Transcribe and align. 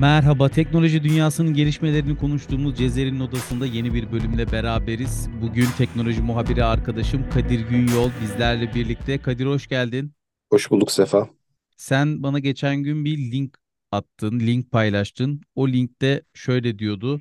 Merhaba, 0.00 0.48
teknoloji 0.48 1.02
dünyasının 1.02 1.54
gelişmelerini 1.54 2.16
konuştuğumuz 2.16 2.78
Cezer'in 2.78 3.20
odasında 3.20 3.66
yeni 3.66 3.94
bir 3.94 4.12
bölümle 4.12 4.52
beraberiz. 4.52 5.28
Bugün 5.42 5.66
teknoloji 5.78 6.22
muhabiri 6.22 6.64
arkadaşım 6.64 7.30
Kadir 7.30 7.60
Günyol 7.60 8.10
bizlerle 8.22 8.74
birlikte. 8.74 9.18
Kadir 9.18 9.46
hoş 9.46 9.66
geldin. 9.66 10.12
Hoş 10.50 10.70
bulduk 10.70 10.92
Sefa. 10.92 11.30
Sen 11.76 12.22
bana 12.22 12.38
geçen 12.38 12.76
gün 12.76 13.04
bir 13.04 13.18
link 13.18 13.58
attın, 13.92 14.40
link 14.40 14.70
paylaştın. 14.70 15.40
O 15.54 15.68
linkte 15.68 16.22
şöyle 16.34 16.78
diyordu. 16.78 17.20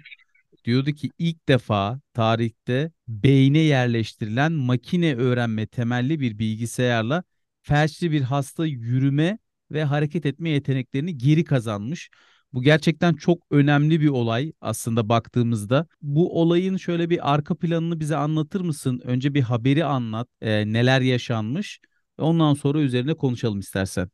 Diyordu 0.66 0.92
ki 0.92 1.10
ilk 1.18 1.50
defa 1.50 2.00
tarihte 2.14 2.92
beyne 3.08 3.60
yerleştirilen 3.60 4.52
makine 4.52 5.16
öğrenme 5.16 5.68
temelli 5.68 6.20
bir 6.20 6.40
bilgisayarla 6.40 7.24
felçli 7.62 8.12
bir 8.12 8.22
hasta 8.22 8.66
yürüme 8.66 9.40
ve 9.72 9.84
hareket 9.84 10.26
etme 10.26 10.50
yeteneklerini 10.50 11.18
geri 11.18 11.44
kazanmış. 11.44 12.10
Bu 12.54 12.62
gerçekten 12.62 13.14
çok 13.14 13.40
önemli 13.52 14.02
bir 14.02 14.08
olay 14.08 14.52
aslında 14.62 15.10
baktığımızda. 15.10 15.88
Bu 16.02 16.42
olayın 16.42 16.78
şöyle 16.78 17.10
bir 17.10 17.34
arka 17.34 17.56
planını 17.56 18.00
bize 18.00 18.16
anlatır 18.16 18.62
mısın? 18.62 19.02
Önce 19.04 19.34
bir 19.34 19.42
haberi 19.42 19.86
anlat, 19.86 20.28
e, 20.42 20.74
neler 20.74 21.02
yaşanmış. 21.02 21.80
Ondan 22.18 22.54
sonra 22.54 22.80
üzerine 22.80 23.14
konuşalım 23.14 23.60
istersen. 23.60 24.10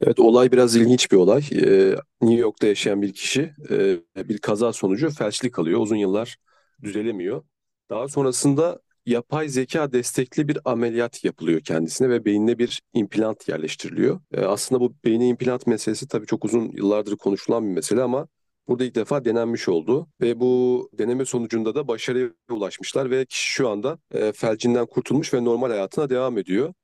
Evet 0.00 0.20
olay 0.20 0.52
biraz 0.52 0.76
ilginç 0.76 1.12
bir 1.12 1.16
olay. 1.16 1.42
Ee, 1.52 1.94
New 2.22 2.40
York'ta 2.40 2.66
yaşayan 2.66 3.02
bir 3.02 3.12
kişi 3.12 3.54
e, 3.70 3.96
bir 4.28 4.38
kaza 4.38 4.72
sonucu 4.72 5.10
felçli 5.10 5.50
kalıyor. 5.50 5.80
Uzun 5.80 5.96
yıllar 5.96 6.36
düzelemiyor. 6.82 7.42
Daha 7.90 8.08
sonrasında 8.08 8.80
yapay 9.06 9.48
zeka 9.48 9.92
destekli 9.92 10.48
bir 10.48 10.58
ameliyat 10.64 11.24
yapılıyor 11.24 11.60
kendisine 11.60 12.10
ve 12.10 12.24
beynine 12.24 12.58
bir 12.58 12.82
implant 12.94 13.48
yerleştiriliyor. 13.48 14.20
Ee, 14.32 14.40
aslında 14.40 14.80
bu 14.80 14.94
beyne 15.04 15.28
implant 15.28 15.66
meselesi 15.66 16.08
tabii 16.08 16.26
çok 16.26 16.44
uzun 16.44 16.72
yıllardır 16.72 17.16
konuşulan 17.16 17.64
bir 17.68 17.74
mesele 17.74 18.02
ama 18.02 18.28
burada 18.68 18.84
ilk 18.84 18.94
defa 18.94 19.24
denenmiş 19.24 19.68
oldu 19.68 20.08
ve 20.20 20.40
bu 20.40 20.90
deneme 20.98 21.24
sonucunda 21.24 21.74
da 21.74 21.88
başarıya 21.88 22.30
ulaşmışlar 22.50 23.10
ve 23.10 23.26
kişi 23.26 23.52
şu 23.52 23.68
anda 23.68 23.98
e, 24.14 24.32
felcinden 24.32 24.86
kurtulmuş 24.86 25.34
ve 25.34 25.44
normal 25.44 25.70
hayatına 25.70 26.10
devam 26.10 26.38
ediyor. 26.38 26.74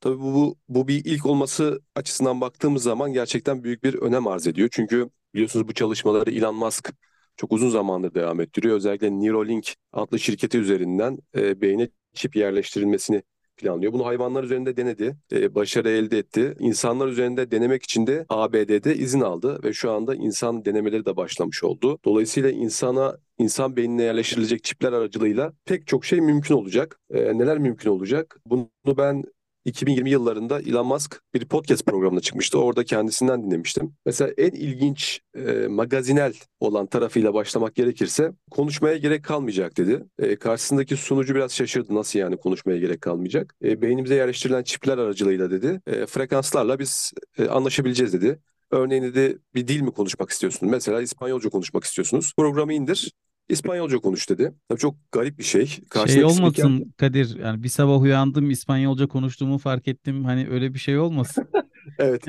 Tabii 0.00 0.18
bu, 0.18 0.56
bu 0.68 0.88
bir 0.88 1.04
ilk 1.04 1.26
olması 1.26 1.80
açısından 1.94 2.40
baktığımız 2.40 2.82
zaman 2.82 3.12
gerçekten 3.12 3.64
büyük 3.64 3.84
bir 3.84 3.94
önem 3.94 4.26
arz 4.26 4.46
ediyor. 4.46 4.68
Çünkü 4.72 5.10
biliyorsunuz 5.34 5.68
bu 5.68 5.74
çalışmaları 5.74 6.30
Elon 6.30 6.54
Musk 6.56 6.92
çok 7.36 7.52
uzun 7.52 7.70
zamandır 7.70 8.14
devam 8.14 8.40
ettiriyor. 8.40 8.76
Özellikle 8.76 9.10
Neuralink 9.10 9.74
adlı 9.92 10.18
şirketi 10.18 10.58
üzerinden 10.58 11.18
e, 11.36 11.60
beyne 11.60 11.88
çip 12.14 12.36
yerleştirilmesini 12.36 13.22
planlıyor. 13.56 13.92
Bunu 13.92 14.06
hayvanlar 14.06 14.44
üzerinde 14.44 14.76
denedi, 14.76 15.16
e, 15.32 15.54
başarı 15.54 15.90
elde 15.90 16.18
etti. 16.18 16.54
İnsanlar 16.58 17.08
üzerinde 17.08 17.50
denemek 17.50 17.82
için 17.82 18.06
de 18.06 18.26
ABD'de 18.28 18.96
izin 18.96 19.20
aldı 19.20 19.60
ve 19.64 19.72
şu 19.72 19.90
anda 19.90 20.14
insan 20.14 20.64
denemeleri 20.64 21.06
de 21.06 21.16
başlamış 21.16 21.64
oldu. 21.64 21.98
Dolayısıyla 22.04 22.50
insana 22.50 23.16
insan 23.38 23.76
beynine 23.76 24.02
yerleştirilecek 24.02 24.64
çipler 24.64 24.92
aracılığıyla 24.92 25.52
pek 25.64 25.86
çok 25.86 26.04
şey 26.04 26.20
mümkün 26.20 26.54
olacak. 26.54 27.00
E, 27.10 27.38
neler 27.38 27.58
mümkün 27.58 27.90
olacak? 27.90 28.40
Bunu 28.46 28.68
ben 28.86 29.24
2020 29.66 30.10
yıllarında 30.10 30.60
Elon 30.60 30.86
Musk 30.86 31.20
bir 31.34 31.44
podcast 31.44 31.86
programına 31.86 32.20
çıkmıştı. 32.20 32.58
Orada 32.58 32.84
kendisinden 32.84 33.42
dinlemiştim. 33.42 33.94
Mesela 34.06 34.30
en 34.38 34.50
ilginç 34.50 35.20
e, 35.34 35.66
magazinel 35.68 36.34
olan 36.60 36.86
tarafıyla 36.86 37.34
başlamak 37.34 37.74
gerekirse 37.74 38.32
konuşmaya 38.50 38.96
gerek 38.96 39.24
kalmayacak 39.24 39.76
dedi. 39.76 40.04
E, 40.18 40.36
karşısındaki 40.36 40.96
sunucu 40.96 41.34
biraz 41.34 41.52
şaşırdı. 41.52 41.94
Nasıl 41.94 42.18
yani 42.18 42.36
konuşmaya 42.36 42.78
gerek 42.78 43.00
kalmayacak? 43.00 43.54
E, 43.64 43.82
beynimize 43.82 44.14
yerleştirilen 44.14 44.62
çipler 44.62 44.98
aracılığıyla 44.98 45.50
dedi. 45.50 45.80
E, 45.86 46.06
frekanslarla 46.06 46.78
biz 46.78 47.12
e, 47.38 47.48
anlaşabileceğiz 47.48 48.12
dedi. 48.12 48.38
Örneğin 48.70 49.02
dedi 49.02 49.38
bir 49.54 49.68
dil 49.68 49.80
mi 49.80 49.90
konuşmak 49.90 50.30
istiyorsunuz? 50.30 50.70
Mesela 50.72 51.02
İspanyolca 51.02 51.50
konuşmak 51.50 51.84
istiyorsunuz. 51.84 52.32
Programı 52.36 52.72
indir. 52.72 53.12
İspanyolca 53.48 53.98
konuş 53.98 54.30
dedi. 54.30 54.54
Tabii 54.68 54.80
çok 54.80 54.94
garip 55.12 55.38
bir 55.38 55.44
şey. 55.44 55.66
Şey 56.06 56.24
olmasın 56.24 56.76
spiker... 56.76 56.96
Kadir 56.96 57.38
yani 57.38 57.62
bir 57.62 57.68
sabah 57.68 58.00
uyandım 58.00 58.50
İspanyolca 58.50 59.06
konuştuğumu 59.06 59.58
fark 59.58 59.88
ettim. 59.88 60.24
Hani 60.24 60.48
öyle 60.50 60.74
bir 60.74 60.78
şey 60.78 60.98
olmasın. 60.98 61.48
evet. 61.98 62.24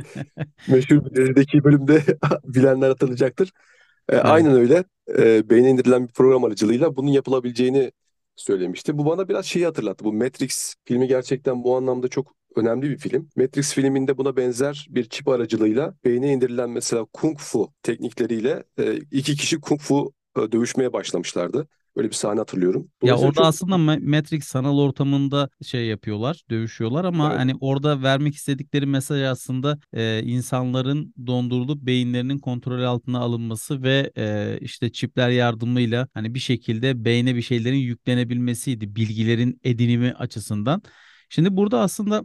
Meşhur 0.68 1.16
dizideki 1.16 1.64
bölümde 1.64 2.04
bilenler 2.44 2.90
hatırlayacaktır. 2.90 3.48
Ee, 4.10 4.16
evet. 4.16 4.26
Aynen 4.26 4.52
öyle. 4.52 4.84
Ee, 5.18 5.50
beyne 5.50 5.70
indirilen 5.70 6.08
bir 6.08 6.14
program 6.14 6.44
aracılığıyla 6.44 6.96
bunun 6.96 7.10
yapılabileceğini 7.10 7.92
söylemişti. 8.36 8.98
Bu 8.98 9.06
bana 9.06 9.30
biraz 9.30 9.46
şeyi 9.46 9.66
hatırlattı. 9.66 10.06
Bu 10.06 10.14
Matrix 10.14 10.76
filmi 10.86 11.08
gerçekten 11.08 11.64
bu 11.64 11.78
anlamda 11.78 12.08
çok 12.08 12.34
önemli 12.56 12.90
bir 12.90 12.98
film. 12.98 13.30
Matrix 13.36 13.74
filminde 13.74 14.18
buna 14.18 14.38
benzer 14.38 14.88
bir 14.90 15.04
çip 15.04 15.28
aracılığıyla 15.28 15.96
beyne 16.06 16.34
indirilen 16.34 16.70
mesela 16.70 17.06
kung 17.14 17.40
fu 17.40 17.74
teknikleriyle 17.84 18.64
e, 18.80 18.96
iki 19.12 19.36
kişi 19.36 19.62
kung 19.62 19.82
fu 19.82 20.14
dövüşmeye 20.52 20.94
başlamışlardı. 20.94 21.68
Öyle 21.98 22.10
bir 22.10 22.14
sahne 22.14 22.40
hatırlıyorum. 22.40 22.88
Ya 23.04 23.18
orada 23.18 23.34
çok... 23.34 23.46
aslında 23.46 23.78
Matrix 24.00 24.44
sanal 24.44 24.80
ortamında 24.80 25.50
şey 25.66 25.86
yapıyorlar, 25.86 26.42
dövüşüyorlar 26.50 27.06
ama 27.06 27.28
evet. 27.30 27.40
hani 27.40 27.54
orada 27.60 28.04
vermek 28.04 28.36
istedikleri 28.36 28.86
mesaj 28.86 29.22
aslında 29.22 29.80
e, 29.94 30.24
insanların 30.24 31.14
dondurulup 31.28 31.82
beyinlerinin 31.82 32.40
kontrol 32.40 32.84
altına 32.84 33.20
alınması 33.20 33.84
ve 33.84 34.12
e, 34.18 34.58
işte 34.62 34.92
çipler 34.92 35.30
yardımıyla 35.30 36.08
hani 36.14 36.34
bir 36.34 36.40
şekilde 36.40 37.06
beyne 37.06 37.36
bir 37.36 37.42
şeylerin 37.42 37.78
yüklenebilmesiydi 37.78 38.96
bilgilerin 38.96 39.60
edinimi 39.64 40.14
açısından. 40.14 40.82
Şimdi 41.30 41.58
burada 41.58 41.80
aslında 41.82 42.24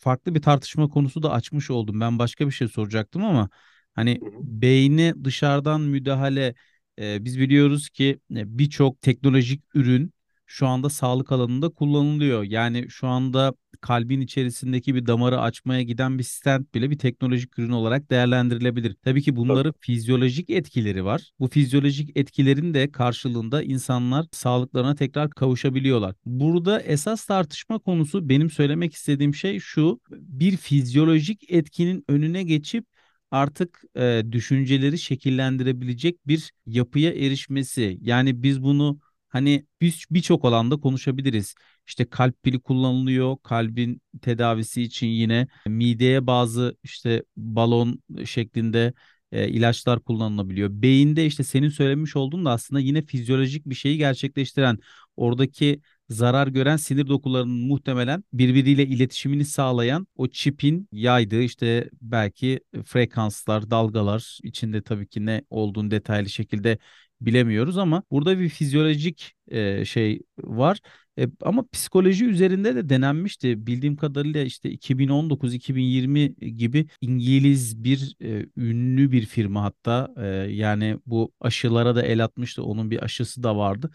farklı 0.00 0.34
bir 0.34 0.42
tartışma 0.42 0.88
konusu 0.88 1.22
da 1.22 1.32
açmış 1.32 1.70
oldum. 1.70 2.00
Ben 2.00 2.18
başka 2.18 2.46
bir 2.46 2.52
şey 2.52 2.68
soracaktım 2.68 3.24
ama 3.24 3.48
hani 3.94 4.20
beyni 4.40 5.24
dışarıdan 5.24 5.80
müdahale 5.80 6.54
e, 7.00 7.24
biz 7.24 7.38
biliyoruz 7.40 7.88
ki 7.88 8.20
e, 8.36 8.58
birçok 8.58 9.02
teknolojik 9.02 9.62
ürün 9.74 10.12
şu 10.46 10.66
anda 10.66 10.90
sağlık 10.90 11.32
alanında 11.32 11.68
kullanılıyor. 11.68 12.42
Yani 12.42 12.86
şu 12.90 13.06
anda 13.08 13.54
kalbin 13.80 14.20
içerisindeki 14.20 14.94
bir 14.94 15.06
damarı 15.06 15.40
açmaya 15.40 15.82
giden 15.82 16.18
bir 16.18 16.22
stent 16.24 16.74
bile 16.74 16.90
bir 16.90 16.98
teknolojik 16.98 17.58
ürün 17.58 17.70
olarak 17.70 18.10
değerlendirilebilir. 18.10 18.96
Tabii 19.04 19.22
ki 19.22 19.36
bunların 19.36 19.74
fizyolojik 19.80 20.50
etkileri 20.50 21.04
var. 21.04 21.30
Bu 21.40 21.48
fizyolojik 21.48 22.16
etkilerin 22.16 22.74
de 22.74 22.92
karşılığında 22.92 23.62
insanlar 23.62 24.26
sağlıklarına 24.32 24.94
tekrar 24.94 25.30
kavuşabiliyorlar. 25.30 26.14
Burada 26.26 26.80
esas 26.80 27.26
tartışma 27.26 27.78
konusu 27.78 28.28
benim 28.28 28.50
söylemek 28.50 28.94
istediğim 28.94 29.34
şey 29.34 29.60
şu. 29.60 30.00
Bir 30.10 30.56
fizyolojik 30.56 31.52
etkinin 31.52 32.04
önüne 32.08 32.42
geçip 32.42 32.95
artık 33.30 33.82
e, 33.96 34.22
düşünceleri 34.32 34.98
şekillendirebilecek 34.98 36.26
bir 36.26 36.52
yapıya 36.66 37.12
erişmesi. 37.12 37.98
Yani 38.00 38.42
biz 38.42 38.62
bunu 38.62 39.00
hani 39.28 39.66
birçok 40.10 40.44
alanda 40.44 40.76
konuşabiliriz. 40.76 41.54
İşte 41.86 42.04
kalp 42.10 42.42
pili 42.42 42.60
kullanılıyor. 42.60 43.36
Kalbin 43.42 44.02
tedavisi 44.22 44.82
için 44.82 45.06
yine 45.06 45.48
mideye 45.66 46.26
bazı 46.26 46.76
işte 46.82 47.22
balon 47.36 48.02
şeklinde 48.24 48.92
e, 49.32 49.48
ilaçlar 49.48 50.00
kullanılabiliyor. 50.00 50.70
Beyinde 50.72 51.26
işte 51.26 51.44
senin 51.44 51.68
söylemiş 51.68 52.16
olduğun 52.16 52.44
da 52.44 52.50
aslında 52.50 52.80
yine 52.80 53.02
fizyolojik 53.02 53.66
bir 53.66 53.74
şeyi 53.74 53.98
gerçekleştiren 53.98 54.78
oradaki 55.16 55.80
zarar 56.08 56.46
gören 56.46 56.76
sinir 56.76 57.06
dokularının 57.08 57.66
muhtemelen 57.68 58.24
birbiriyle 58.32 58.86
iletişimini 58.86 59.44
sağlayan 59.44 60.06
o 60.16 60.28
çipin 60.28 60.88
yaydığı 60.92 61.42
işte 61.42 61.90
belki 62.02 62.60
frekanslar, 62.84 63.70
dalgalar 63.70 64.38
içinde 64.42 64.82
tabii 64.82 65.06
ki 65.06 65.26
ne 65.26 65.42
olduğunu 65.50 65.90
detaylı 65.90 66.28
şekilde 66.28 66.78
bilemiyoruz 67.20 67.78
ama 67.78 68.02
burada 68.10 68.38
bir 68.38 68.48
fizyolojik 68.48 69.34
e, 69.48 69.84
şey 69.84 70.22
var. 70.38 70.80
E, 71.18 71.26
ama 71.42 71.64
psikoloji 71.72 72.24
üzerinde 72.26 72.74
de 72.76 72.88
denenmişti. 72.88 73.66
Bildiğim 73.66 73.96
kadarıyla 73.96 74.42
işte 74.42 74.70
2019-2020 74.70 76.56
gibi 76.56 76.86
İngiliz 77.00 77.84
bir 77.84 78.16
e, 78.22 78.46
ünlü 78.56 79.12
bir 79.12 79.26
firma 79.26 79.62
hatta 79.64 80.14
yani 80.50 80.98
bu 81.06 81.32
aşılara 81.40 81.96
da 81.96 82.02
el 82.02 82.24
atmıştı. 82.24 82.64
Onun 82.64 82.90
bir 82.90 83.04
aşısı 83.04 83.42
da 83.42 83.56
vardı. 83.56 83.90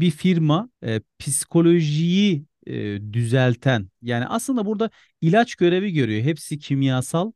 Bir 0.00 0.10
firma 0.10 0.70
e, 0.84 1.00
psikolojiyi 1.18 2.44
e, 2.66 2.72
düzelten 3.12 3.88
yani 4.02 4.26
aslında 4.26 4.66
burada 4.66 4.90
ilaç 5.20 5.54
görevi 5.54 5.92
görüyor. 5.92 6.22
Hepsi 6.22 6.58
kimyasal. 6.58 7.32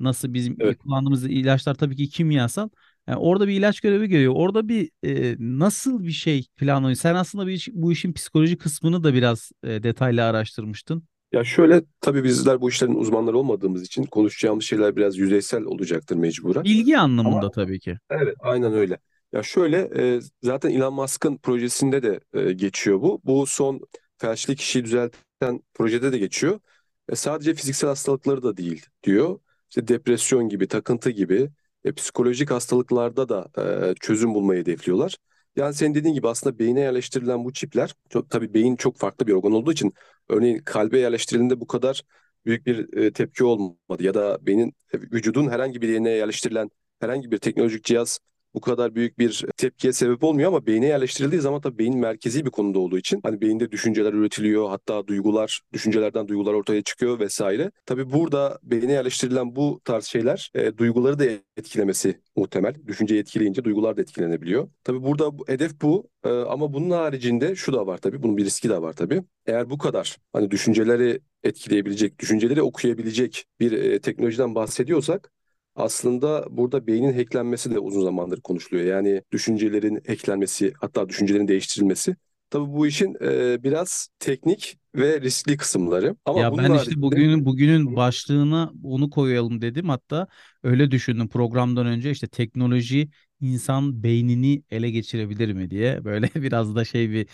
Nasıl 0.00 0.34
bizim 0.34 0.56
evet. 0.60 0.78
kullandığımız 0.78 1.24
ilaçlar 1.24 1.74
tabii 1.74 1.96
ki 1.96 2.08
kimyasal 2.08 2.68
yani 3.08 3.18
orada 3.18 3.48
bir 3.48 3.52
ilaç 3.52 3.80
görevi 3.80 4.08
görüyor. 4.08 4.32
Orada 4.36 4.68
bir 4.68 4.90
e, 5.04 5.36
nasıl 5.38 6.04
bir 6.04 6.12
şey 6.12 6.46
planlanıyor? 6.56 6.96
Sen 6.96 7.14
aslında 7.14 7.46
bir, 7.46 7.68
bu 7.72 7.92
işin 7.92 8.12
psikoloji 8.12 8.58
kısmını 8.58 9.04
da 9.04 9.14
biraz 9.14 9.52
e, 9.64 9.82
detaylı 9.82 10.24
araştırmıştın. 10.24 11.02
Ya 11.32 11.44
şöyle 11.44 11.82
tabii 12.00 12.24
bizler 12.24 12.60
bu 12.60 12.68
işlerin 12.68 12.94
uzmanları 12.94 13.38
olmadığımız 13.38 13.82
için 13.82 14.04
konuşacağımız 14.04 14.64
şeyler 14.64 14.96
biraz 14.96 15.18
yüzeysel 15.18 15.62
olacaktır 15.62 16.16
mecburen. 16.16 16.64
Bilgi 16.64 16.98
anlamında 16.98 17.38
Ama, 17.38 17.50
tabii 17.50 17.80
ki. 17.80 17.98
Evet 18.10 18.34
aynen 18.40 18.72
öyle. 18.72 18.98
Ya 19.32 19.42
şöyle 19.42 19.76
e, 20.16 20.20
zaten 20.42 20.70
Elon 20.70 20.94
Musk'ın 20.94 21.36
projesinde 21.36 22.02
de 22.02 22.20
e, 22.34 22.52
geçiyor 22.52 23.00
bu. 23.02 23.20
Bu 23.24 23.46
son 23.46 23.80
felçli 24.18 24.56
kişiyi 24.56 24.84
düzelten 24.84 25.60
projede 25.74 26.12
de 26.12 26.18
geçiyor. 26.18 26.60
E, 27.08 27.16
sadece 27.16 27.54
fiziksel 27.54 27.88
hastalıkları 27.88 28.42
da 28.42 28.56
değil 28.56 28.86
diyor. 29.02 29.40
İşte 29.70 29.88
depresyon 29.88 30.48
gibi, 30.48 30.68
takıntı 30.68 31.10
gibi 31.10 31.50
e, 31.84 31.92
psikolojik 31.92 32.50
hastalıklarda 32.50 33.28
da 33.28 33.48
e, 33.90 33.94
çözüm 34.00 34.34
bulmayı 34.34 34.60
hedefliyorlar. 34.60 35.16
Yani 35.56 35.74
senin 35.74 35.94
dediğin 35.94 36.14
gibi 36.14 36.28
aslında 36.28 36.58
beyine 36.58 36.80
yerleştirilen 36.80 37.44
bu 37.44 37.52
çipler, 37.52 37.94
çok, 38.10 38.30
tabii 38.30 38.54
beyin 38.54 38.76
çok 38.76 38.96
farklı 38.98 39.26
bir 39.26 39.32
organ 39.32 39.52
olduğu 39.52 39.72
için 39.72 39.92
örneğin 40.28 40.58
kalbe 40.58 40.98
yerleştirildiğinde 40.98 41.60
bu 41.60 41.66
kadar 41.66 42.02
büyük 42.46 42.66
bir 42.66 42.96
e, 42.96 43.12
tepki 43.12 43.44
olmadı 43.44 44.02
ya 44.02 44.14
da 44.14 44.46
beynin 44.46 44.74
e, 44.94 44.98
vücudun 45.00 45.48
herhangi 45.50 45.82
bir 45.82 45.88
yerine 45.88 46.10
yerleştirilen 46.10 46.70
herhangi 47.00 47.30
bir 47.30 47.38
teknolojik 47.38 47.84
cihaz 47.84 48.20
bu 48.54 48.60
kadar 48.60 48.94
büyük 48.94 49.18
bir 49.18 49.44
tepkiye 49.56 49.92
sebep 49.92 50.24
olmuyor 50.24 50.48
ama 50.48 50.66
beyne 50.66 50.86
yerleştirildiği 50.86 51.40
zaman 51.40 51.60
tabii 51.60 51.78
beyin 51.78 51.98
merkezi 51.98 52.44
bir 52.44 52.50
konuda 52.50 52.78
olduğu 52.78 52.98
için 52.98 53.20
hani 53.22 53.40
beyinde 53.40 53.72
düşünceler 53.72 54.12
üretiliyor 54.12 54.68
hatta 54.68 55.06
duygular 55.06 55.60
düşüncelerden 55.72 56.28
duygular 56.28 56.54
ortaya 56.54 56.82
çıkıyor 56.82 57.20
vesaire. 57.20 57.70
Tabii 57.86 58.12
burada 58.12 58.58
beyne 58.62 58.92
yerleştirilen 58.92 59.56
bu 59.56 59.80
tarz 59.84 60.04
şeyler 60.04 60.50
e, 60.54 60.78
duyguları 60.78 61.18
da 61.18 61.24
etkilemesi 61.56 62.20
muhtemel. 62.36 62.74
Düşünceyi 62.86 63.20
etkileyince 63.20 63.64
duygular 63.64 63.96
da 63.96 64.00
etkilenebiliyor. 64.02 64.68
Tabii 64.84 65.02
burada 65.02 65.30
hedef 65.46 65.80
bu 65.82 66.10
e, 66.24 66.28
ama 66.28 66.72
bunun 66.72 66.90
haricinde 66.90 67.56
şu 67.56 67.72
da 67.72 67.86
var 67.86 67.98
tabii 67.98 68.22
bunun 68.22 68.36
bir 68.36 68.44
riski 68.44 68.68
de 68.68 68.82
var 68.82 68.92
tabii. 68.92 69.22
Eğer 69.46 69.70
bu 69.70 69.78
kadar 69.78 70.16
hani 70.32 70.50
düşünceleri 70.50 71.20
etkileyebilecek, 71.42 72.18
düşünceleri 72.18 72.62
okuyabilecek 72.62 73.44
bir 73.60 73.72
e, 73.72 74.00
teknolojiden 74.00 74.54
bahsediyorsak 74.54 75.32
aslında 75.82 76.46
burada 76.50 76.86
beynin 76.86 77.12
hacklenmesi 77.12 77.70
de 77.74 77.78
uzun 77.78 78.02
zamandır 78.04 78.40
konuşuluyor. 78.40 78.84
Yani 78.86 79.22
düşüncelerin 79.32 80.02
hacklenmesi 80.06 80.72
hatta 80.80 81.08
düşüncelerin 81.08 81.48
değiştirilmesi. 81.48 82.16
Tabii 82.50 82.72
bu 82.72 82.86
işin 82.86 83.16
e, 83.22 83.62
biraz 83.62 84.08
teknik 84.18 84.78
ve 84.94 85.20
riskli 85.20 85.56
kısımları. 85.56 86.16
Ama 86.24 86.40
Ya 86.40 86.56
ben 86.56 86.72
işte 86.72 87.02
haricinde 87.02 87.02
bugünün 87.02 87.44
bugünün 87.44 87.96
başlığına 87.96 88.72
onu 88.84 89.10
koyalım 89.10 89.62
dedim. 89.62 89.88
Hatta 89.88 90.28
öyle 90.62 90.90
düşündüm 90.90 91.28
programdan 91.28 91.86
önce 91.86 92.10
işte 92.10 92.26
teknoloji 92.28 93.10
insan 93.40 94.02
beynini 94.02 94.62
ele 94.70 94.90
geçirebilir 94.90 95.52
mi 95.52 95.70
diye 95.70 96.04
böyle 96.04 96.30
biraz 96.34 96.74
da 96.76 96.84
şey 96.84 97.10
bir 97.10 97.26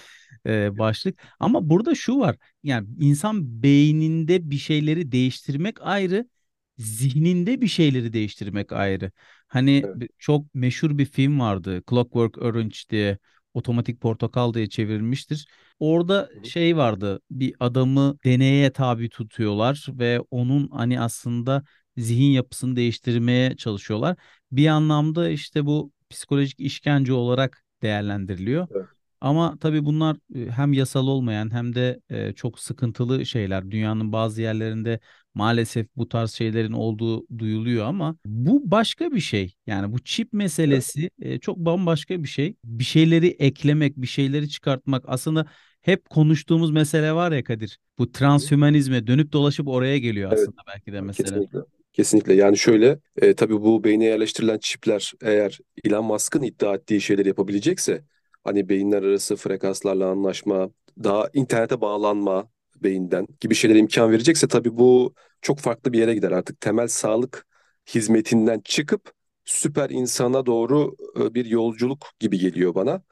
e, 0.47 0.79
başlık. 0.79 1.19
Ama 1.41 1.69
burada 1.71 1.95
şu 1.95 2.19
var. 2.19 2.37
Yani 2.63 2.89
insan 3.01 3.63
beyninde 3.63 4.51
bir 4.51 4.59
şeyleri 4.59 5.13
değiştirmek 5.13 5.77
ayrı, 5.83 6.29
zihninde 6.79 7.61
bir 7.61 7.67
şeyleri 7.67 8.13
değiştirmek 8.13 8.73
ayrı. 8.73 9.11
Hani 9.49 9.83
evet. 9.87 10.11
çok 10.19 10.55
meşhur 10.55 10.99
bir 10.99 11.05
film 11.05 11.41
vardı. 11.41 11.83
Clockwork 11.91 12.39
Orange 12.39 12.77
diye, 12.91 13.19
Otomatik 13.55 14.01
Portakal 14.01 14.55
diye 14.55 14.69
çevrilmiştir. 14.69 15.47
Orada 15.79 16.31
şey 16.45 16.77
vardı. 16.77 17.21
Bir 17.31 17.55
adamı 17.61 18.19
deneye 18.25 18.71
tabi 18.73 19.09
tutuyorlar 19.09 19.87
ve 19.89 20.21
onun 20.31 20.69
hani 20.69 21.01
aslında 21.01 21.65
zihin 21.97 22.31
yapısını 22.31 22.77
değiştirmeye 22.77 23.57
çalışıyorlar. 23.57 24.17
Bir 24.53 24.67
anlamda 24.67 25.29
işte 25.29 25.67
bu 25.67 25.93
psikolojik 26.11 26.61
işkence 26.61 27.13
olarak 27.13 27.65
değerlendiriliyor. 27.83 28.69
Evet. 28.75 28.87
Ama 29.21 29.59
tabii 29.61 29.85
bunlar 29.85 30.17
hem 30.51 30.73
yasal 30.73 31.07
olmayan 31.07 31.53
hem 31.55 31.75
de 31.75 32.01
çok 32.37 32.59
sıkıntılı 32.61 33.27
şeyler. 33.27 33.71
Dünyanın 33.71 34.13
bazı 34.13 34.43
yerlerinde 34.43 35.01
maalesef 35.35 35.87
bu 35.97 36.09
tarz 36.09 36.31
şeylerin 36.33 36.73
olduğu 36.73 37.27
duyuluyor 37.39 37.87
ama 37.87 38.17
bu 38.27 38.71
başka 38.71 39.13
bir 39.13 39.21
şey. 39.21 39.55
Yani 39.67 39.93
bu 39.93 39.99
çip 39.99 40.27
Evet. 40.27 40.33
meselesi 40.33 41.11
çok 41.41 41.57
bambaşka 41.57 42.23
bir 42.23 42.29
şey. 42.29 42.57
Bir 42.65 42.85
şeyleri 42.85 43.27
eklemek, 43.27 43.97
bir 43.97 44.07
şeyleri 44.07 44.49
çıkartmak 44.49 45.05
aslında 45.09 45.47
hep 45.83 46.11
konuştuğumuz 46.11 46.71
mesele 46.71 47.13
var 47.13 47.33
ya 47.33 47.45
Kadir. 47.45 47.79
Bu 47.99 48.13
transhümanizme 48.13 49.07
dönüp 49.07 49.33
dolaşıp 49.33 49.69
oraya 49.69 49.99
geliyor 49.99 50.29
Evet. 50.33 50.41
aslında 50.41 50.63
belki 50.67 50.93
de 50.93 51.01
mesele. 51.01 51.29
Kesinlikle. 51.29 51.59
Kesinlikle. 51.93 52.35
Yani 52.35 52.59
şöyle, 52.59 52.99
e, 53.23 53.35
tabii 53.35 53.63
bu 53.63 53.85
beyne 53.85 54.05
yerleştirilen 54.05 54.59
çipler 54.59 55.13
eğer 55.23 55.59
Elon 55.85 56.05
Musk'ın 56.05 56.43
iddia 56.43 56.75
ettiği 56.75 57.01
şeyleri 57.01 57.29
yapabilecekse, 57.29 58.05
hani 58.47 58.69
beyinler 58.69 59.03
arası 59.03 59.37
frekanslarla 59.37 60.09
anlaşma, 60.11 60.71
daha 61.05 61.31
internete 61.35 61.81
bağlanma 61.81 62.51
beyinden 62.83 63.27
gibi 63.41 63.55
şeylere 63.55 63.79
imkan 63.79 64.13
verecekse 64.13 64.49
tabii 64.49 64.77
bu 64.79 65.15
çok 65.43 65.61
farklı 65.61 65.93
bir 65.93 65.99
yere 65.99 66.15
gider. 66.15 66.33
Artık 66.33 66.61
temel 66.61 66.89
sağlık 66.89 67.47
hizmetinden 67.95 68.61
çıkıp 68.61 69.13
süper 69.45 69.91
insana 69.91 70.47
doğru 70.47 70.97
e, 71.21 71.35
bir 71.35 71.47
yolculuk 71.47 72.07
gibi 72.21 72.39
geliyor 72.39 72.75
bana. 72.75 73.03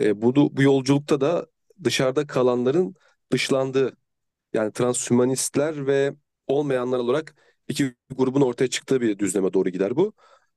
E, 0.00 0.22
bu, 0.22 0.56
bu 0.56 0.62
yolculukta 0.62 1.20
da 1.20 1.46
dışarıda 1.84 2.26
kalanların 2.26 2.94
dışlandığı 3.32 3.96
yani 4.52 4.72
transhümanistler 4.72 5.86
ve 5.86 6.14
olmayanlar 6.46 6.98
olarak 6.98 7.34
iki 7.68 7.94
grubun 8.16 8.40
ortaya 8.40 8.68
çıktığı 8.68 9.00
bir 9.00 9.18
düzleme 9.18 9.52
doğru 9.52 9.68
gider 9.68 9.96
bu. 9.96 10.12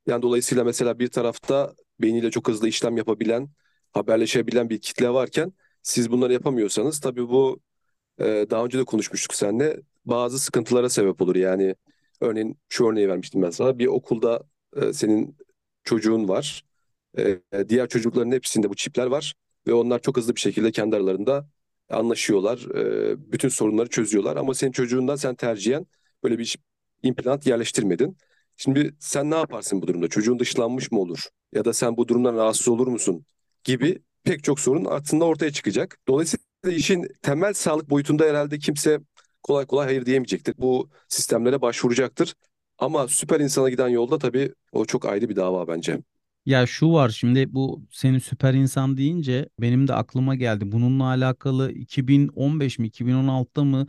Yani 0.08 0.22
dolayısıyla 0.22 0.64
mesela 0.64 1.00
bir 1.00 1.08
tarafta 1.08 1.76
beyniyle 2.02 2.32
çok 2.32 2.48
hızlı 2.48 2.68
işlem 2.68 2.98
yapabilen, 2.98 3.50
haberleşebilen 3.96 4.72
bir 4.72 4.82
kitle 4.82 5.10
varken 5.12 5.54
siz 5.84 6.12
bunları 6.12 6.34
yapamıyorsanız 6.34 7.02
tabii 7.02 7.30
bu 7.30 7.62
e, 8.20 8.26
daha 8.50 8.66
önce 8.66 8.80
de 8.80 8.84
konuşmuştuk 8.86 9.36
seninle 9.36 9.82
bazı 10.06 10.40
sıkıntılara 10.40 10.90
sebep 10.90 11.22
olur. 11.22 11.36
Yani 11.36 11.76
örneğin 12.22 12.60
şu 12.70 12.88
örneği 12.88 13.10
vermiştim 13.10 13.44
ben 13.44 13.50
sana. 13.52 13.80
Bir 13.80 13.88
okulda 13.88 14.44
e, 14.78 14.94
senin 14.94 15.38
çocuğun 15.86 16.30
var. 16.30 16.66
E, 17.18 17.40
diğer 17.70 17.90
çocukların 17.90 18.32
hepsinde 18.32 18.70
bu 18.70 18.76
çipler 18.76 19.06
var 19.08 19.34
ve 19.68 19.74
onlar 19.74 20.02
çok 20.02 20.18
hızlı 20.18 20.36
bir 20.36 20.42
şekilde 20.42 20.72
kendi 20.72 20.96
aralarında 20.96 21.50
anlaşıyorlar. 21.90 22.60
E, 22.76 23.32
bütün 23.32 23.50
sorunları 23.50 23.90
çözüyorlar 23.90 24.38
ama 24.38 24.54
senin 24.54 24.72
çocuğundan 24.72 25.16
sen 25.16 25.36
tercihen 25.36 25.88
böyle 26.24 26.40
bir 26.40 26.58
implant 27.04 27.48
yerleştirmedin. 27.48 28.18
Şimdi 28.58 28.96
sen 29.00 29.32
ne 29.32 29.36
yaparsın 29.36 29.82
bu 29.82 29.88
durumda? 29.88 30.08
Çocuğun 30.08 30.40
dışlanmış 30.40 30.92
mı 30.92 31.00
olur? 31.00 31.28
Ya 31.54 31.66
da 31.66 31.74
sen 31.74 31.98
bu 31.98 32.08
durumdan 32.08 32.36
rahatsız 32.36 32.68
olur 32.68 32.88
musun? 32.88 33.26
Gibi 33.66 34.00
pek 34.24 34.44
çok 34.44 34.60
sorun 34.60 34.86
aslında 34.90 35.26
ortaya 35.26 35.52
çıkacak. 35.52 36.00
Dolayısıyla 36.08 36.46
işin 36.68 37.08
temel 37.22 37.54
sağlık 37.54 37.90
boyutunda 37.90 38.26
herhalde 38.26 38.60
kimse 38.60 39.00
kolay 39.44 39.66
kolay 39.66 39.86
hayır 39.86 40.06
diyemeyecektir. 40.06 40.56
Bu 40.58 40.90
sistemlere 41.10 41.62
başvuracaktır. 41.62 42.36
Ama 42.78 43.08
süper 43.08 43.40
insana 43.40 43.70
giden 43.70 43.88
yolda 43.88 44.20
tabii 44.20 44.54
o 44.72 44.86
çok 44.86 45.06
ayrı 45.06 45.30
bir 45.30 45.36
dava 45.36 45.68
bence. 45.68 46.00
Ya 46.46 46.66
şu 46.68 46.94
var 46.94 47.10
şimdi 47.10 47.54
bu 47.54 47.84
senin 47.92 48.20
süper 48.20 48.54
insan 48.54 48.98
deyince 48.98 49.50
benim 49.60 49.88
de 49.88 49.94
aklıma 49.94 50.36
geldi. 50.36 50.72
Bununla 50.72 51.04
alakalı 51.06 51.72
2015 51.72 52.80
mi 52.80 52.88
2016'da 52.88 53.64
mı 53.64 53.88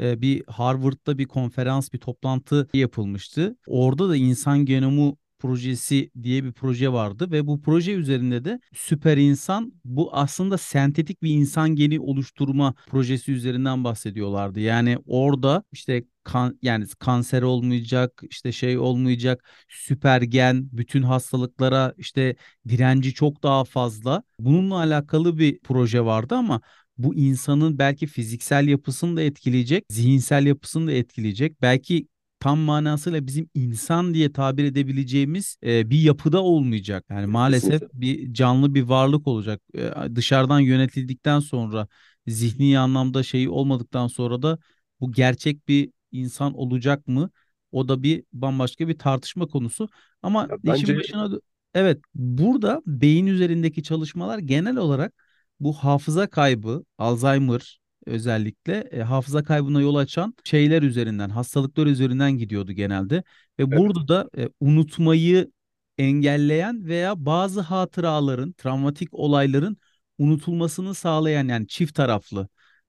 e, 0.00 0.20
bir 0.20 0.44
Harvard'da 0.46 1.18
bir 1.18 1.24
konferans 1.24 1.92
bir 1.92 1.98
toplantı 1.98 2.68
yapılmıştı. 2.74 3.56
Orada 3.66 4.08
da 4.08 4.16
insan 4.16 4.64
genomu 4.64 5.16
projesi 5.38 6.10
diye 6.22 6.44
bir 6.44 6.52
proje 6.52 6.92
vardı 6.92 7.30
ve 7.30 7.46
bu 7.46 7.62
proje 7.62 7.92
üzerinde 7.92 8.44
de 8.44 8.60
süper 8.74 9.16
insan 9.16 9.72
bu 9.84 10.16
aslında 10.16 10.58
sentetik 10.58 11.22
bir 11.22 11.30
insan 11.30 11.74
geni 11.74 12.00
oluşturma 12.00 12.74
projesi 12.86 13.32
üzerinden 13.32 13.84
bahsediyorlardı. 13.84 14.60
Yani 14.60 14.98
orada 15.06 15.62
işte 15.72 16.04
kan, 16.24 16.58
yani 16.62 16.86
kanser 16.98 17.42
olmayacak, 17.42 18.22
işte 18.30 18.52
şey 18.52 18.78
olmayacak, 18.78 19.44
süpergen, 19.68 20.68
bütün 20.72 21.02
hastalıklara 21.02 21.94
işte 21.96 22.36
direnci 22.68 23.14
çok 23.14 23.42
daha 23.42 23.64
fazla. 23.64 24.22
Bununla 24.40 24.76
alakalı 24.76 25.38
bir 25.38 25.58
proje 25.58 26.04
vardı 26.04 26.34
ama 26.34 26.60
bu 26.98 27.14
insanın 27.14 27.78
belki 27.78 28.06
fiziksel 28.06 28.68
yapısını 28.68 29.16
da 29.16 29.22
etkileyecek, 29.22 29.84
zihinsel 29.90 30.46
yapısını 30.46 30.86
da 30.86 30.92
etkileyecek. 30.92 31.62
Belki 31.62 32.08
tam 32.40 32.58
manasıyla 32.58 33.26
bizim 33.26 33.50
insan 33.54 34.14
diye 34.14 34.32
tabir 34.32 34.64
edebileceğimiz 34.64 35.56
e, 35.64 35.90
bir 35.90 36.00
yapıda 36.00 36.42
olmayacak. 36.42 37.04
Yani 37.10 37.26
maalesef 37.26 37.82
bir 37.92 38.34
canlı 38.34 38.74
bir 38.74 38.82
varlık 38.82 39.26
olacak. 39.26 39.62
E, 39.74 39.90
dışarıdan 40.16 40.60
yönetildikten 40.60 41.40
sonra 41.40 41.88
zihni 42.26 42.78
anlamda 42.78 43.22
şeyi 43.22 43.48
olmadıktan 43.48 44.06
sonra 44.06 44.42
da 44.42 44.58
bu 45.00 45.12
gerçek 45.12 45.68
bir 45.68 45.92
insan 46.12 46.54
olacak 46.54 47.06
mı? 47.08 47.30
O 47.72 47.88
da 47.88 48.02
bir 48.02 48.24
bambaşka 48.32 48.88
bir 48.88 48.98
tartışma 48.98 49.46
konusu. 49.46 49.88
Ama 50.22 50.50
Ya 50.50 50.56
işin 50.62 50.96
bence 50.96 50.96
başına 50.96 51.22
dö- 51.24 51.40
evet 51.74 52.00
burada 52.14 52.82
beyin 52.86 53.26
üzerindeki 53.26 53.82
çalışmalar 53.82 54.38
genel 54.38 54.76
olarak 54.76 55.12
bu 55.60 55.72
hafıza 55.74 56.26
kaybı, 56.30 56.84
Alzheimer 56.98 57.77
özellikle 58.08 58.88
e, 58.92 59.02
hafıza 59.02 59.44
kaybına 59.44 59.80
yol 59.80 59.94
açan 59.94 60.34
şeyler 60.44 60.82
üzerinden, 60.82 61.30
hastalıklar 61.30 61.86
üzerinden 61.86 62.32
gidiyordu 62.32 62.72
genelde. 62.72 63.16
Ve 63.58 63.62
evet. 63.62 63.78
burada 63.78 64.08
da 64.08 64.30
e, 64.38 64.48
unutmayı 64.60 65.52
engelleyen 65.98 66.84
veya 66.84 67.26
bazı 67.26 67.60
hatıraların, 67.60 68.52
travmatik 68.52 69.14
olayların 69.14 69.76
unutulmasını 70.18 70.94
sağlayan 70.94 71.48
yani 71.48 71.68
çift 71.68 71.94
taraflı 71.94 72.48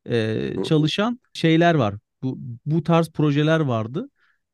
e, 0.10 0.54
çalışan 0.66 1.20
şeyler 1.34 1.76
var. 1.76 1.96
Bu, 2.24 2.38
bu 2.66 2.84
tarz 2.84 3.10
projeler 3.10 3.60
vardı. 3.60 4.10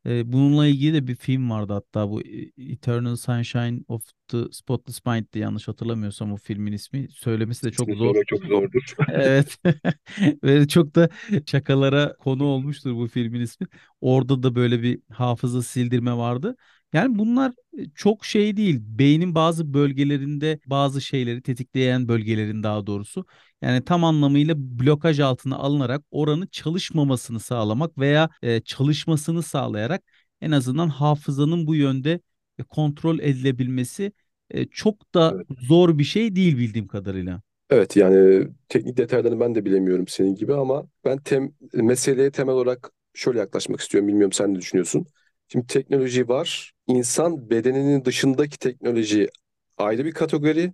E, 0.06 0.32
bununla 0.34 0.68
ilgili 0.68 0.94
de 0.94 1.08
bir 1.08 1.16
film 1.16 1.50
vardı 1.50 1.74
hatta 1.74 2.10
bu 2.10 2.22
e, 2.22 2.52
Eternal 2.72 3.16
Sunshine 3.16 3.80
of 3.88 4.04
the 4.28 4.38
Spotless 4.52 5.06
Mind'di 5.06 5.40
yanlış 5.40 5.68
hatırlamıyorsam 5.68 6.32
o 6.34 6.38
filmin 6.38 6.72
ismi. 6.74 7.08
Söylemesi 7.12 7.64
de 7.64 7.72
çok 7.72 7.90
zor. 7.90 8.16
çok 8.28 8.44
zordur. 8.46 8.96
Evet. 9.10 9.58
Ve 10.44 10.68
çok 10.68 10.96
da 10.96 11.10
şakalara 11.46 12.16
konu 12.18 12.44
olmuştur 12.44 12.96
bu 12.96 13.08
filmin 13.08 13.42
ismi. 13.42 13.68
Orada 14.02 14.44
da 14.44 14.56
böyle 14.56 14.82
bir 14.82 15.00
hafıza 15.14 15.62
sildirme 15.64 16.14
vardı. 16.18 16.56
Yani 16.96 17.20
bunlar 17.20 17.54
e, 17.80 17.86
çok 17.96 18.26
şey 18.26 18.58
değil. 18.58 18.80
Beynin 18.82 19.36
bazı 19.36 19.74
bölgelerinde 19.74 20.60
bazı 20.68 21.02
şeyleri 21.02 21.42
tetikleyen 21.42 22.08
bölgelerin 22.08 22.64
daha 22.64 22.88
doğrusu. 22.88 23.26
Yani 23.62 23.86
tam 23.86 24.04
anlamıyla 24.04 24.56
blokaj 24.58 25.20
altına 25.20 25.56
alınarak 25.58 26.04
oranın 26.12 26.48
çalışmamasını 26.48 27.40
sağlamak 27.40 27.98
veya 27.98 28.30
e, 28.44 28.62
çalışmasını 28.62 29.44
sağlayarak 29.44 30.04
en 30.42 30.52
azından 30.52 30.90
hafızanın 30.90 31.68
bu 31.68 31.76
yönde 31.76 32.20
e, 32.60 32.64
kontrol 32.64 33.20
edilebilmesi 33.20 34.12
e, 34.50 34.66
çok 34.66 35.14
da 35.16 35.34
Evet. 35.36 35.48
zor 35.62 35.98
bir 35.98 36.04
şey 36.04 36.36
değil 36.36 36.58
bildiğim 36.58 36.88
kadarıyla. 36.88 37.42
Evet 37.70 37.96
yani 37.98 38.48
teknik 38.70 38.98
detaylarını 38.98 39.40
ben 39.40 39.56
de 39.56 39.66
bilemiyorum 39.66 40.08
senin 40.08 40.36
gibi 40.36 40.54
ama 40.56 40.88
ben 41.06 41.18
tem, 41.24 41.54
meseleye 41.74 42.32
temel 42.32 42.56
olarak 42.56 42.92
şöyle 43.14 43.40
yaklaşmak 43.40 43.80
istiyorum. 43.80 44.08
Bilmiyorum 44.08 44.32
sen 44.34 44.54
ne 44.54 44.60
düşünüyorsun? 44.60 45.06
Şimdi 45.48 45.68
teknoloji 45.68 46.28
var. 46.28 46.75
İnsan 46.88 47.50
bedeninin 47.50 48.06
dışındaki 48.06 48.60
teknoloji 48.60 49.30
ayrı 49.78 50.06
bir 50.06 50.12
kategori. 50.12 50.74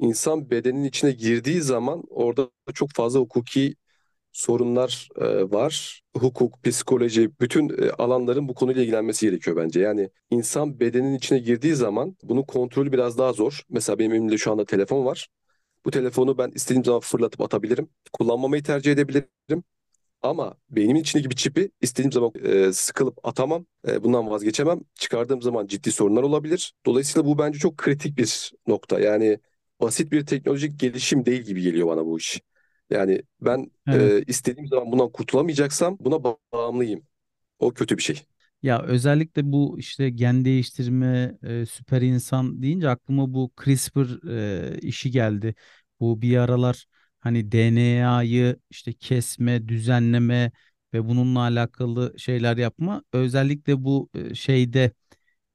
İnsan 0.00 0.50
bedeninin 0.50 0.84
içine 0.84 1.12
girdiği 1.12 1.62
zaman 1.62 2.04
orada 2.10 2.50
çok 2.74 2.92
fazla 2.92 3.20
hukuki 3.20 3.76
sorunlar 4.32 5.08
e, 5.16 5.24
var. 5.52 6.02
Hukuk, 6.18 6.64
psikoloji, 6.64 7.30
bütün 7.40 7.70
e, 7.84 7.90
alanların 7.90 8.48
bu 8.48 8.54
konuyla 8.54 8.82
ilgilenmesi 8.82 9.26
gerekiyor 9.26 9.56
bence. 9.56 9.80
Yani 9.80 10.10
insan 10.30 10.80
bedenin 10.80 11.14
içine 11.14 11.38
girdiği 11.40 11.74
zaman 11.74 12.16
bunun 12.24 12.42
kontrolü 12.42 12.92
biraz 12.92 13.18
daha 13.18 13.32
zor. 13.34 13.62
Mesela 13.70 14.00
benim 14.00 14.12
elimde 14.14 14.38
şu 14.38 14.52
anda 14.52 14.64
telefon 14.66 15.06
var. 15.06 15.28
Bu 15.86 15.92
telefonu 15.92 16.38
ben 16.38 16.52
istediğim 16.54 16.84
zaman 16.84 17.00
fırlatıp 17.00 17.40
atabilirim. 17.40 17.90
Kullanmamayı 18.12 18.62
tercih 18.62 18.92
edebilirim. 18.92 19.64
Ama 20.22 20.54
beynimin 20.70 21.00
içindeki 21.00 21.30
bir 21.30 21.36
çipi 21.36 21.70
istediğim 21.80 22.12
zaman 22.12 22.32
e, 22.44 22.72
sıkılıp 22.72 23.18
atamam. 23.26 23.66
E, 23.88 24.04
bundan 24.04 24.30
vazgeçemem. 24.30 24.80
Çıkardığım 24.94 25.42
zaman 25.42 25.66
ciddi 25.66 25.92
sorunlar 25.92 26.22
olabilir. 26.22 26.74
Dolayısıyla 26.86 27.26
bu 27.26 27.38
bence 27.38 27.58
çok 27.58 27.76
kritik 27.78 28.18
bir 28.18 28.52
nokta. 28.66 29.00
Yani 29.00 29.38
basit 29.80 30.12
bir 30.12 30.26
teknolojik 30.26 30.80
gelişim 30.80 31.26
değil 31.26 31.42
gibi 31.42 31.62
geliyor 31.62 31.88
bana 31.88 32.06
bu 32.06 32.18
iş. 32.18 32.40
Yani 32.90 33.22
ben 33.40 33.70
Evet. 33.86 34.12
e, 34.12 34.22
istediğim 34.26 34.68
zaman 34.68 34.92
bundan 34.92 35.12
kurtulamayacaksam 35.12 35.96
buna 36.00 36.14
ba- 36.14 36.38
bağımlıyım. 36.52 37.06
O 37.58 37.74
kötü 37.74 37.98
bir 37.98 38.02
şey. 38.02 38.22
Ya 38.62 38.82
özellikle 38.82 39.52
bu 39.52 39.78
işte 39.78 40.10
gen 40.10 40.44
değiştirme, 40.44 41.38
e, 41.42 41.66
süper 41.66 42.02
insan 42.02 42.62
deyince 42.62 42.88
aklıma 42.88 43.34
bu 43.34 43.52
CRISPR 43.64 44.28
e, 44.74 44.78
işi 44.80 45.10
geldi. 45.10 45.54
Bu 46.00 46.22
bir 46.22 46.36
aralar 46.36 46.86
hani 47.26 47.52
DNA'yı 47.52 48.56
işte 48.70 48.92
kesme, 48.92 49.68
düzenleme 49.68 50.52
ve 50.94 51.08
bununla 51.08 51.40
alakalı 51.40 52.14
şeyler 52.18 52.56
yapma. 52.56 53.02
Özellikle 53.12 53.84
bu 53.84 54.10
e, 54.14 54.34
şeyde 54.34 54.92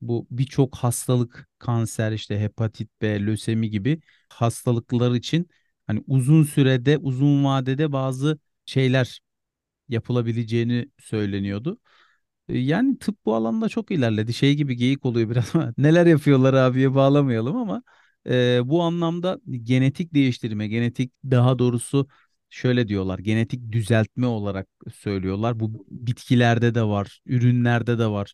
bu 0.01 0.28
birçok 0.32 0.75
hastalık, 0.75 1.50
kanser, 1.60 2.12
işte 2.12 2.40
hepatit 2.42 2.90
B, 3.01 3.25
lösemi 3.25 3.70
gibi 3.70 4.01
hastalıklar 4.30 5.12
için 5.16 5.50
hani 5.88 6.04
uzun 6.08 6.44
sürede, 6.44 6.98
uzun 6.98 7.46
vadede 7.46 7.92
bazı 7.92 8.40
şeyler 8.66 9.22
yapılabileceğini 9.90 10.90
söyleniyordu. 11.00 11.80
E, 12.50 12.58
Yani 12.60 12.98
tıp 13.00 13.25
bu 13.25 13.36
alanda 13.36 13.70
çok 13.70 13.92
ilerledi. 13.92 14.34
Şey 14.34 14.56
gibi 14.56 14.75
geyik 14.75 15.06
oluyor 15.06 15.30
biraz 15.30 15.56
ama 15.56 15.74
neler 15.80 16.06
yapıyorlar 16.06 16.54
abiye 16.54 16.96
bağlamayalım 16.96 17.56
ama 17.58 17.84
e, 18.30 18.62
bu 18.66 18.82
anlamda 18.84 19.40
genetik 19.63 20.13
değiştirme, 20.13 20.68
genetik 20.68 21.12
daha 21.25 21.60
doğrusu 21.60 22.08
şöyle 22.50 22.88
diyorlar, 22.88 23.20
genetik 23.20 23.72
düzeltme 23.72 24.28
olarak 24.28 24.68
söylüyorlar. 24.94 25.60
Bu 25.60 25.86
bitkilerde 25.92 26.75
de 26.75 26.84
var, 26.84 27.22
ürünlerde 27.25 28.00
de 28.00 28.08
var. 28.08 28.34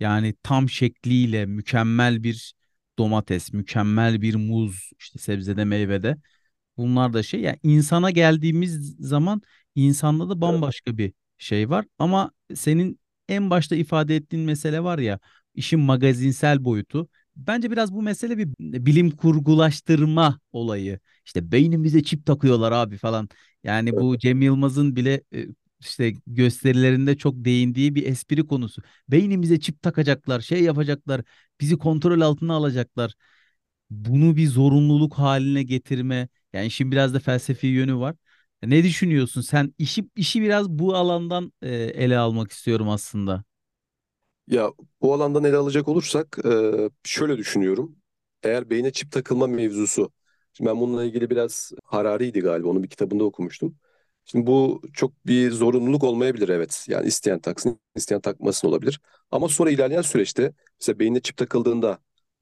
Yani 0.00 0.34
tam 0.42 0.68
şekliyle 0.70 1.46
mükemmel 1.46 2.22
bir 2.22 2.54
domates, 2.98 3.52
mükemmel 3.52 4.22
bir 4.22 4.34
muz, 4.34 4.90
işte 4.98 5.18
sebzede, 5.18 5.64
meyvede. 5.64 6.16
Bunlar 6.76 7.12
da 7.12 7.22
şey 7.22 7.40
ya 7.40 7.56
insana 7.62 8.10
geldiğimiz 8.10 8.96
zaman 9.00 9.42
insanda 9.74 10.28
da 10.28 10.40
bambaşka 10.40 10.98
bir 10.98 11.12
şey 11.38 11.70
var 11.70 11.86
ama 11.98 12.30
senin 12.54 13.00
en 13.28 13.50
başta 13.50 13.76
ifade 13.76 14.16
ettiğin 14.16 14.44
mesele 14.44 14.82
var 14.84 14.98
ya 14.98 15.18
işin 15.54 15.80
magazinsel 15.80 16.64
boyutu. 16.64 17.08
Bence 17.38 17.70
biraz 17.70 17.92
bu 17.94 18.02
mesele 18.02 18.38
bir 18.38 18.48
bilim 18.60 19.10
kurgulaştırma 19.10 20.40
olayı. 20.52 21.00
İşte 21.26 21.52
beynimize 21.52 22.02
çip 22.02 22.26
takıyorlar 22.26 22.72
abi 22.72 22.96
falan. 22.98 23.28
Yani 23.64 23.98
bu 23.98 24.18
Cem 24.18 24.42
Yılmaz'ın 24.42 24.96
bile 24.96 25.22
e, 25.34 25.46
işte 25.80 26.12
gösterilerinde 26.26 27.16
çok 27.18 27.34
değindiği 27.36 27.94
bir 27.94 28.06
espri 28.06 28.46
konusu. 28.46 28.82
Beynimize 29.08 29.60
çip 29.60 29.82
takacaklar, 29.82 30.40
şey 30.40 30.62
yapacaklar, 30.62 31.22
bizi 31.60 31.78
kontrol 31.78 32.20
altına 32.20 32.54
alacaklar 32.54 33.14
bunu 33.90 34.36
bir 34.36 34.46
zorunluluk 34.48 35.14
haline 35.18 35.62
getirme. 35.62 36.28
Yani 36.52 36.66
işin 36.66 36.92
biraz 36.92 37.14
da 37.14 37.20
felsefi 37.20 37.66
yönü 37.66 37.96
var. 37.96 38.16
Ne 38.64 38.84
düşünüyorsun? 38.84 39.40
Sen 39.40 39.74
işi 39.78 40.10
işi 40.16 40.42
biraz 40.42 40.68
bu 40.70 40.94
alandan 40.96 41.52
e, 41.62 41.68
ele 41.74 42.18
almak 42.18 42.52
istiyorum 42.52 42.88
aslında. 42.88 43.44
Ya 44.48 44.72
bu 45.02 45.14
alandan 45.14 45.44
ele 45.44 45.56
alacak 45.56 45.88
olursak 45.88 46.38
e, 46.44 46.50
şöyle 47.04 47.38
düşünüyorum. 47.38 47.96
Eğer 48.42 48.70
beyne 48.70 48.92
çip 48.92 49.12
takılma 49.12 49.46
mevzusu. 49.46 50.12
Şimdi 50.52 50.70
ben 50.70 50.80
bununla 50.80 51.04
ilgili 51.04 51.30
biraz 51.30 51.72
Harari'ydi 51.84 52.40
galiba. 52.40 52.68
Onun 52.68 52.82
bir 52.82 52.88
kitabında 52.90 53.24
okumuştum. 53.24 53.76
Şimdi 54.24 54.46
bu 54.46 54.82
çok 54.92 55.26
bir 55.26 55.50
zorunluluk 55.50 56.04
olmayabilir 56.04 56.48
evet. 56.48 56.84
Yani 56.88 57.06
isteyen 57.08 57.38
taksın, 57.40 57.80
isteyen 57.96 58.20
takmasın 58.20 58.68
olabilir. 58.68 59.00
Ama 59.30 59.48
sonra 59.48 59.70
ilerleyen 59.70 60.02
süreçte 60.02 60.52
mesela 60.80 60.98
beynine 60.98 61.20
çip 61.20 61.36
takıldığında 61.36 61.98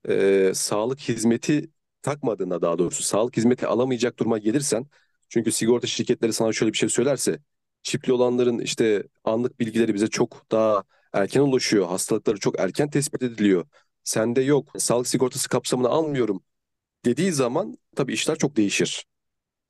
e, 0.08 0.52
sağlık 0.54 1.00
hizmeti 1.00 1.70
takmadığında 2.02 2.62
daha 2.62 2.78
doğrusu 2.78 3.02
sağlık 3.02 3.36
hizmeti 3.36 3.66
alamayacak 3.66 4.18
duruma 4.18 4.38
gelirsen 4.38 4.86
çünkü 5.28 5.52
sigorta 5.52 5.86
şirketleri 5.86 6.32
sana 6.32 6.52
şöyle 6.52 6.72
bir 6.72 6.78
şey 6.78 6.88
söylerse 6.88 7.38
çipli 7.82 8.12
olanların 8.12 8.58
işte 8.58 9.02
anlık 9.24 9.60
bilgileri 9.60 9.94
bize 9.94 10.06
çok 10.08 10.50
daha 10.52 10.84
erken 11.12 11.40
ulaşıyor. 11.40 11.86
Hastalıkları 11.86 12.38
çok 12.38 12.60
erken 12.60 12.90
tespit 12.90 13.22
ediliyor. 13.22 13.66
Sende 14.04 14.40
yok. 14.42 14.68
Sağlık 14.78 15.08
sigortası 15.08 15.48
kapsamını 15.48 15.88
almıyorum 15.88 16.42
dediği 17.04 17.32
zaman 17.32 17.78
tabii 17.96 18.12
işler 18.12 18.36
çok 18.38 18.56
değişir. 18.56 19.06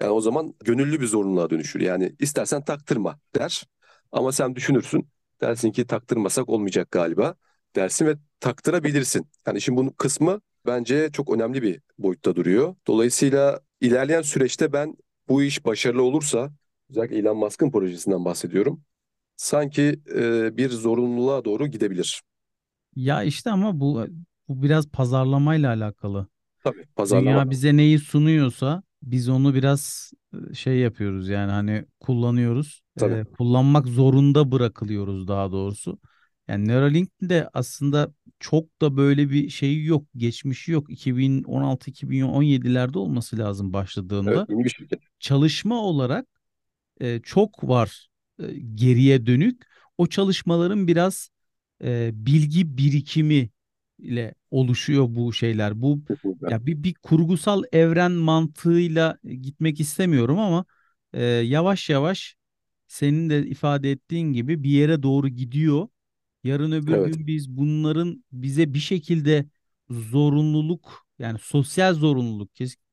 Yani 0.02 0.12
o 0.12 0.20
zaman 0.20 0.54
gönüllü 0.64 1.00
bir 1.00 1.06
zorunluluğa 1.06 1.50
dönüşür. 1.50 1.80
Yani 1.80 2.16
istersen 2.18 2.64
taktırma 2.64 3.20
der. 3.34 3.64
Ama 4.12 4.32
sen 4.32 4.56
düşünürsün. 4.56 5.08
Dersin 5.40 5.70
ki 5.72 5.86
taktırmasak 5.86 6.48
olmayacak 6.48 6.90
galiba 6.90 7.34
dersin 7.76 8.06
ve 8.06 8.16
taktırabilirsin. 8.40 9.28
Yani 9.46 9.60
şimdi 9.60 9.78
bunun 9.78 9.90
kısmı 9.90 10.40
bence 10.66 11.10
çok 11.12 11.34
önemli 11.34 11.62
bir 11.62 11.80
boyutta 11.98 12.36
duruyor. 12.36 12.76
Dolayısıyla 12.86 13.60
ilerleyen 13.80 14.22
süreçte 14.22 14.72
ben 14.72 14.96
bu 15.28 15.42
iş 15.42 15.64
başarılı 15.64 16.02
olursa 16.02 16.50
özellikle 16.90 17.18
Elon 17.18 17.36
Musk'ın 17.36 17.70
projesinden 17.70 18.24
bahsediyorum. 18.24 18.82
Sanki 19.36 20.00
e, 20.16 20.56
bir 20.56 20.70
zorunluluğa 20.70 21.44
doğru 21.44 21.66
gidebilir. 21.66 22.22
Ya 22.96 23.22
işte 23.22 23.50
ama 23.50 23.80
bu 23.80 24.06
bu 24.48 24.62
biraz 24.62 24.88
pazarlamayla 24.90 25.68
alakalı. 25.72 26.26
Tabii 26.64 26.86
pazarlama. 26.96 27.34
Dünya 27.34 27.50
bize 27.50 27.76
neyi 27.78 27.98
sunuyorsa 27.98 28.82
biz 29.02 29.28
onu 29.28 29.54
biraz 29.54 30.12
şey 30.54 30.78
yapıyoruz 30.78 31.28
yani 31.28 31.50
hani 31.52 31.84
kullanıyoruz. 32.00 32.82
Tabii. 32.96 33.20
E, 33.20 33.24
kullanmak 33.38 33.86
zorunda 33.88 34.52
bırakılıyoruz 34.52 35.28
daha 35.28 35.52
doğrusu. 35.52 35.98
Yani 36.48 36.68
Neuralink'in 36.68 37.28
de 37.30 37.48
aslında 37.54 38.12
çok 38.40 38.80
da 38.82 38.96
böyle 38.96 39.30
bir 39.30 39.48
şeyi 39.50 39.84
yok, 39.86 40.04
geçmişi 40.16 40.72
yok. 40.72 40.90
2016-2017'lerde 40.90 42.98
olması 42.98 43.38
lazım 43.38 43.72
Evet, 44.26 44.36
başladığında. 44.36 44.48
yeni 44.48 44.64
bir 44.64 44.70
şirket. 44.70 45.00
Çalışma 45.20 45.82
olarak 45.82 46.26
e, 47.00 47.20
çok 47.22 47.68
var 47.68 48.08
e, 48.42 48.52
geriye 48.74 49.26
dönük. 49.26 49.62
O 49.98 50.06
çalışmaların 50.06 50.88
biraz 50.88 51.30
e, 51.84 52.10
bilgi 52.14 52.78
birikimi 52.78 53.50
ile 53.98 54.34
oluşuyor 54.50 55.06
bu 55.10 55.32
şeyler. 55.32 55.82
Bu 55.82 56.02
ya 56.46 56.66
bir, 56.66 56.82
bir 56.82 56.94
kurgusal 56.94 57.62
evren 57.72 58.12
mantığıyla 58.12 59.18
gitmek 59.24 59.80
istemiyorum 59.80 60.38
ama 60.38 60.64
e, 61.12 61.22
yavaş 61.24 61.90
yavaş 61.90 62.36
senin 62.88 63.30
de 63.30 63.46
ifade 63.46 63.90
ettiğin 63.90 64.32
gibi 64.32 64.62
bir 64.62 64.70
yere 64.70 65.02
doğru 65.02 65.28
gidiyor. 65.28 65.88
Yarın 66.44 66.72
öbür 66.72 66.96
Evet. 66.96 67.16
gün 67.16 67.26
biz 67.26 67.48
bunların 67.56 68.24
bize 68.32 68.74
bir 68.74 68.78
şekilde 68.78 69.46
zorunluluk 69.90 71.06
yani 71.18 71.38
sosyal 71.42 71.94
zorunluluk 71.94 72.50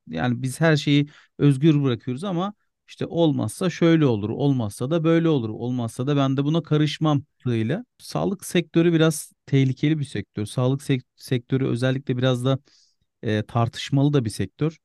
yani 0.08 0.42
biz 0.42 0.62
her 0.62 0.76
şeyi 0.78 1.08
özgür 1.38 1.84
bırakıyoruz 1.84 2.24
ama 2.24 2.54
işte 2.88 3.06
olmazsa 3.06 3.70
şöyle 3.70 4.06
olur, 4.06 4.30
olmazsa 4.30 4.92
da 4.92 5.04
böyle 5.04 5.30
olur, 5.30 5.50
olmazsa 5.50 6.08
da 6.08 6.18
ben 6.18 6.38
de 6.38 6.44
buna 6.46 6.64
karışmam 6.64 7.24
ile. 7.46 7.84
Sağlık 7.98 8.46
sektörü 8.46 8.94
biraz 8.94 9.32
tehlikeli 9.46 10.00
bir 10.00 10.06
sektör. 10.06 10.46
Sağlık 10.46 10.82
sek- 10.84 11.06
sektörü 11.16 11.68
özellikle 11.68 12.18
biraz 12.18 12.46
da 12.46 12.60
e, 13.24 13.44
tartışmalı 13.44 14.14
da 14.14 14.26
bir 14.26 14.30
sektör. 14.30 14.78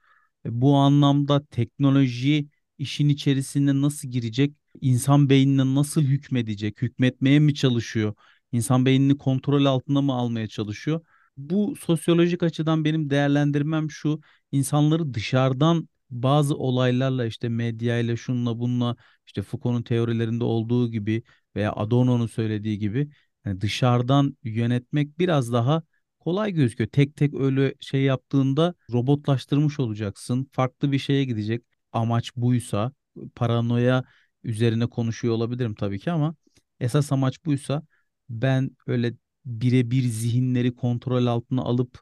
E, 0.47 0.61
bu 0.61 0.77
anlamda 0.77 1.45
teknoloji 1.47 2.49
işin 2.79 3.09
içerisinde 3.09 3.81
nasıl 3.81 4.09
girecek? 4.09 4.53
İnsan 4.81 5.29
beynine 5.31 5.75
nasıl 5.75 6.03
hükmedecek? 6.03 6.83
Hükmetmeye 6.83 7.39
mi 7.39 7.55
çalışıyor? 7.55 8.15
İnsan 8.53 8.87
beynini 8.87 9.19
kontrol 9.19 9.65
altına 9.65 10.03
mı 10.03 10.13
almaya 10.13 10.47
çalışıyor? 10.49 11.01
Bu 11.37 11.75
sosyolojik 11.81 12.43
açıdan 12.43 12.85
benim 12.85 13.11
değerlendirmem 13.11 13.91
şu. 13.91 14.21
insanları 14.53 15.15
dışarıdan 15.15 15.89
bazı 16.11 16.57
olaylarla 16.57 17.27
işte 17.27 17.49
medyayla 17.49 18.17
şunla 18.17 18.59
bununla 18.59 18.97
işte 19.27 19.43
Foucault'un 19.43 19.83
teorilerinde 19.83 20.45
olduğu 20.45 20.91
gibi 20.91 21.23
veya 21.57 21.73
Adorno'nun 21.73 22.27
söylediği 22.27 22.79
gibi 22.79 23.11
yani 23.45 23.61
dışarıdan 23.61 24.37
yönetmek 24.43 25.19
biraz 25.19 25.53
daha 25.53 25.83
kolay 26.21 26.53
gözüküyor. 26.53 26.91
Tek 26.91 27.17
tek 27.17 27.35
öyle 27.35 27.75
şey 27.81 28.03
yaptığında 28.03 28.75
robotlaştırmış 28.93 29.81
olacaksın. 29.81 30.49
Farklı 30.53 30.93
bir 30.93 30.99
şeye 30.99 31.25
gidecek. 31.25 31.65
Amaç 31.93 32.37
buysa 32.37 32.93
paranoya 33.35 34.05
üzerine 34.45 34.87
konuşuyor 34.87 35.35
olabilirim 35.35 35.75
tabii 35.75 35.99
ki 35.99 36.11
ama 36.11 36.35
esas 36.81 37.13
amaç 37.13 37.45
buysa 37.45 37.83
ben 38.29 38.71
öyle 38.87 39.15
birebir 39.45 40.03
zihinleri 40.03 40.75
kontrol 40.75 41.27
altına 41.27 41.63
alıp 41.63 42.01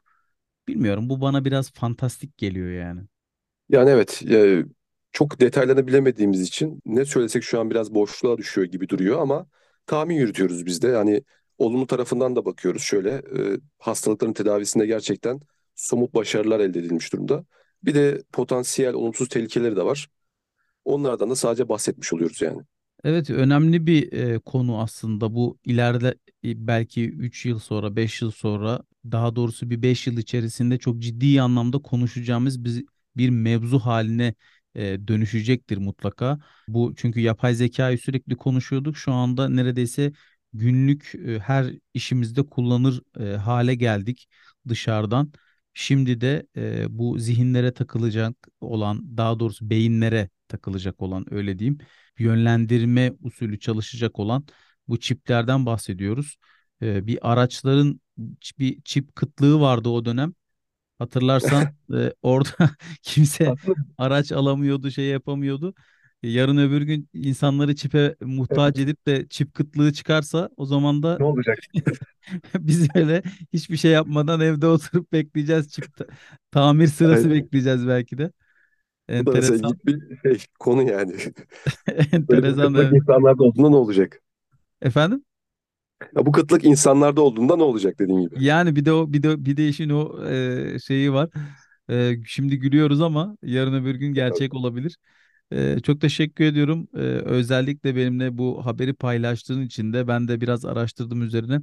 bilmiyorum 0.67 1.09
bu 1.09 1.21
bana 1.21 1.45
biraz 1.45 1.71
fantastik 1.71 2.37
geliyor 2.37 2.69
yani. 2.71 3.01
Yani 3.69 3.89
evet, 3.89 4.23
e, 4.31 4.65
çok 5.11 5.39
detaylarını 5.39 5.87
bilemediğimiz 5.87 6.41
için 6.41 6.81
ne 6.85 7.05
söylesek 7.05 7.43
şu 7.43 7.59
an 7.59 7.69
biraz 7.69 7.93
boşluğa 7.93 8.37
düşüyor 8.37 8.67
gibi 8.67 8.89
duruyor 8.89 9.21
ama 9.21 9.47
tahmin 9.85 10.15
yürütüyoruz 10.15 10.65
biz 10.65 10.81
de. 10.81 10.87
Yani 10.87 11.23
olumlu 11.57 11.87
tarafından 11.87 12.35
da 12.35 12.45
bakıyoruz 12.45 12.81
şöyle. 12.83 13.09
e, 13.09 13.59
hastalıkların 13.79 14.33
tedavisinde 14.33 14.85
gerçekten 14.85 15.39
somut 15.75 16.13
başarılar 16.13 16.59
elde 16.59 16.79
edilmiş 16.79 17.13
durumda. 17.13 17.45
Bir 17.83 17.95
de 17.95 18.23
potansiyel 18.31 18.93
olumsuz 18.93 19.29
tehlikeleri 19.29 19.75
de 19.75 19.83
var. 19.85 20.09
Onlardan 20.85 21.29
da 21.29 21.35
sadece 21.35 21.69
bahsetmiş 21.69 22.13
oluyoruz 22.13 22.41
yani. 22.41 22.61
Evet 23.03 23.29
önemli 23.29 23.87
bir 23.87 24.13
e, 24.13 24.39
konu 24.39 24.81
aslında 24.81 25.35
bu 25.35 25.57
ileride 25.65 26.15
e, 26.43 26.67
belki 26.67 27.09
3 27.09 27.45
yıl 27.45 27.59
sonra 27.59 27.95
5 27.95 28.21
yıl 28.21 28.31
sonra 28.31 28.83
daha 29.11 29.35
doğrusu 29.35 29.69
bir 29.69 29.81
5 29.81 30.07
yıl 30.07 30.17
içerisinde 30.17 30.77
çok 30.77 30.99
ciddi 30.99 31.41
anlamda 31.41 31.79
konuşacağımız 31.79 32.65
bir, 32.65 32.85
bir 33.17 33.29
mevzu 33.29 33.79
haline 33.79 34.33
e, 34.75 35.07
dönüşecektir 35.07 35.77
mutlaka. 35.77 36.39
Bu 36.67 36.93
çünkü 36.97 37.19
yapay 37.19 37.55
zekayı 37.55 37.97
sürekli 37.97 38.35
konuşuyorduk 38.35 38.97
şu 38.97 39.11
anda 39.11 39.49
neredeyse 39.49 40.11
günlük 40.53 41.15
e, 41.15 41.39
her 41.39 41.73
işimizde 41.93 42.43
kullanır 42.43 43.01
e, 43.19 43.37
hale 43.37 43.75
geldik 43.75 44.27
dışarıdan. 44.67 45.31
Şimdi 45.73 46.21
de 46.21 46.47
e, 46.57 46.85
bu 46.97 47.19
zihinlere 47.19 47.73
takılacak 47.73 48.35
olan 48.61 49.17
daha 49.17 49.39
doğrusu 49.39 49.69
beyinlere 49.69 50.29
takılacak 50.47 51.01
olan 51.01 51.33
öyle 51.33 51.59
diyeyim 51.59 51.77
yönlendirme 52.19 53.13
usulü 53.21 53.59
çalışacak 53.59 54.19
olan 54.19 54.45
bu 54.87 54.99
çiplerden 54.99 55.65
bahsediyoruz. 55.65 56.37
Ee, 56.81 57.07
bir 57.07 57.31
araçların 57.31 58.01
bir 58.59 58.81
çip 58.81 59.15
kıtlığı 59.15 59.59
vardı 59.61 59.89
o 59.89 60.05
dönem. 60.05 60.33
Hatırlarsan 60.99 61.65
e, 61.93 62.13
orada 62.21 62.49
kimse 63.03 63.53
araç 63.97 64.31
alamıyordu, 64.31 64.91
şey 64.91 65.05
yapamıyordu. 65.05 65.73
E, 66.23 66.29
Yarın 66.29 66.57
öbür 66.57 66.81
gün 66.81 67.09
insanları 67.13 67.75
çipe 67.75 68.15
muhtaç 68.21 68.75
evet, 68.77 68.87
edip 68.87 69.07
de 69.07 69.27
çip 69.29 69.53
kıtlığı 69.53 69.93
çıkarsa 69.93 70.49
o 70.57 70.65
zaman 70.65 71.03
da 71.03 71.17
ne 71.19 71.25
olacak? 71.25 71.57
biz 72.59 72.87
öyle 72.95 73.23
hiçbir 73.53 73.77
şey 73.77 73.91
yapmadan 73.91 74.41
evde 74.41 74.67
oturup 74.67 75.11
bekleyeceğiz 75.13 75.71
çip 75.71 75.97
ta- 75.97 76.05
tamir 76.51 76.87
sırası 76.87 77.29
Aynen. 77.29 77.31
bekleyeceğiz 77.31 77.87
belki 77.87 78.17
de. 78.17 78.31
Bu 79.19 79.31
da 79.31 79.37
Enteresan. 79.39 79.79
bir 79.85 80.17
şey, 80.23 80.45
konu 80.59 80.83
yani. 80.83 81.15
Böyle 82.29 82.43
bir 82.47 82.57
Enteresan 82.57 82.75
evet. 82.75 82.93
insanlarda 82.93 83.43
olduğunda 83.43 83.69
ne 83.69 83.75
olacak? 83.75 84.21
Efendim? 84.81 85.25
Ya 86.15 86.25
bu 86.25 86.31
kıtlık 86.31 86.63
insanlarda 86.65 87.21
olduğunda 87.21 87.55
ne 87.55 87.63
olacak 87.63 87.99
dediğin 87.99 88.19
gibi. 88.21 88.35
Yani 88.35 88.75
bir 88.75 88.85
de 88.85 88.93
o 88.93 89.13
bir 89.13 89.23
de 89.23 89.45
bir 89.45 89.57
de 89.57 89.67
işin 89.67 89.89
o 89.89 90.25
e, 90.29 90.79
şeyi 90.79 91.13
var. 91.13 91.29
E, 91.89 92.15
şimdi 92.27 92.57
gülüyoruz 92.59 93.01
ama 93.01 93.37
yarın 93.43 93.73
öbür 93.73 93.95
gün 93.95 94.13
gerçek 94.13 94.53
olabilir. 94.53 94.97
E, 95.51 95.79
çok 95.83 96.01
teşekkür 96.01 96.45
ediyorum. 96.45 96.87
E, 96.95 96.97
özellikle 96.99 97.95
benimle 97.95 98.37
bu 98.37 98.65
haberi 98.65 98.93
paylaştığın 98.93 99.61
için 99.61 99.93
de 99.93 100.07
ben 100.07 100.27
de 100.27 100.41
biraz 100.41 100.65
araştırdım 100.65 101.21
üzerine. 101.23 101.61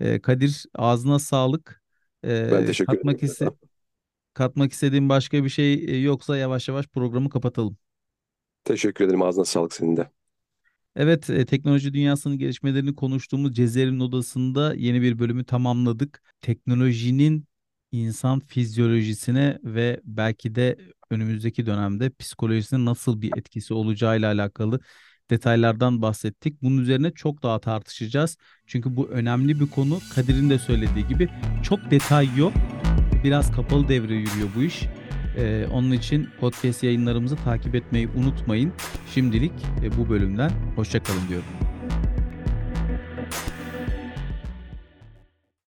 E, 0.00 0.20
Kadir 0.22 0.64
ağzına 0.74 1.18
sağlık. 1.18 1.82
Ben 2.50 2.64
E, 2.64 2.64
teşekkür 2.64 2.98
katmak 2.98 3.22
ederim. 3.22 3.22
iste 3.22 3.52
katmak 4.34 4.72
istediğim 4.72 5.08
başka 5.08 5.44
bir 5.44 5.50
şey 5.50 5.74
e, 5.74 5.98
yoksa 6.02 6.38
yavaş 6.38 6.68
yavaş 6.68 6.88
programı 6.88 7.30
kapatalım. 7.30 7.78
Teşekkür 8.64 9.04
ederim. 9.04 9.22
Ağzına 9.22 9.44
sağlık 9.44 9.72
senin 9.74 9.96
de. 9.96 10.10
Evet, 10.96 11.30
e, 11.30 11.46
teknoloji 11.46 11.92
dünyasının 11.94 12.38
gelişmelerini 12.38 12.94
konuştuğumuz 12.94 13.54
Cezer'in 13.56 14.00
Odası'nda 14.00 14.74
yeni 14.74 15.02
bir 15.02 15.18
bölümü 15.18 15.44
tamamladık. 15.44 16.22
Teknolojinin 16.40 17.46
insan 17.92 18.40
fizyolojisine 18.40 19.58
ve 19.64 20.00
belki 20.04 20.54
de 20.54 20.76
önümüzdeki 21.10 21.66
dönemde 21.66 22.10
psikolojisine 22.10 22.84
nasıl 22.84 23.20
bir 23.22 23.36
etkisi 23.36 23.74
olacağıyla 23.74 24.32
alakalı 24.32 24.80
detaylardan 25.30 26.02
bahsettik. 26.02 26.62
Bunun 26.62 26.78
üzerine 26.78 27.10
çok 27.10 27.42
daha 27.42 27.58
tartışacağız. 27.60 28.36
Çünkü 28.66 28.96
bu 28.96 29.08
önemli 29.08 29.60
bir 29.60 29.66
konu. 29.66 29.98
Kadir'in 30.14 30.50
de 30.50 30.58
söylediği 30.58 31.06
gibi 31.06 31.28
çok 31.62 31.90
detay 31.90 32.28
yok. 32.36 32.52
Biraz 33.24 33.52
kapalı 33.52 33.88
devre 33.88 34.14
yürüyor 34.14 34.48
bu 34.56 34.62
iş. 34.62 34.82
Ee, 35.36 35.66
onun 35.72 35.92
için 35.92 36.28
podcast 36.40 36.82
yayınlarımızı 36.82 37.36
takip 37.36 37.74
etmeyi 37.74 38.08
unutmayın. 38.16 38.72
Şimdilik 39.14 39.52
e, 39.82 39.96
bu 39.96 40.08
bölümden 40.08 40.50
hoşça 40.76 41.02
kalın 41.02 41.28
diyorum. 41.28 41.65